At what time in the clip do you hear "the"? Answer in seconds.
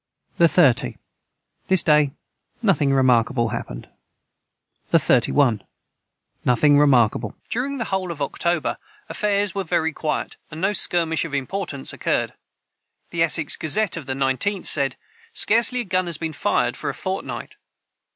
0.39-0.47, 4.89-4.97, 7.77-7.83, 13.11-13.21, 14.07-14.15